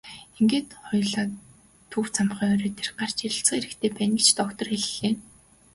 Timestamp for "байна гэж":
3.95-4.27